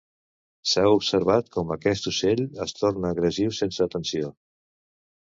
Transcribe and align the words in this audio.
S'ha 0.69 0.85
observat 0.93 1.51
com 1.55 1.73
aquest 1.75 2.09
ocell 2.11 2.41
es 2.65 2.73
torna 2.79 3.13
agressiu 3.17 3.53
sense 3.59 3.85
atenció. 3.87 4.33